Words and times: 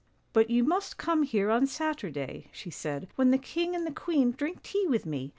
"But 0.33 0.49
you 0.49 0.63
must 0.63 0.97
come 0.97 1.21
here 1.21 1.51
on 1.51 1.67
Saturday," 1.67 2.47
she 2.51 2.71
said," 2.71 3.07
when 3.17 3.29
the 3.29 3.37
king 3.37 3.75
and 3.75 3.85
the 3.85 3.91
queen 3.93 4.31
drink 4.31 4.63
tea 4.63 4.87
with 4.87 5.05
me. 5.05 5.29